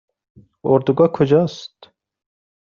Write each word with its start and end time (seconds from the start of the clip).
اردوگاه 0.63 1.07
کجا 1.11 1.37
است؟ 1.43 1.89